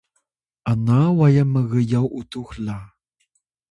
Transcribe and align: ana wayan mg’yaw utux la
ana 0.71 0.97
wayan 1.17 1.49
mg’yaw 1.53 2.07
utux 2.19 2.47
la 2.65 2.77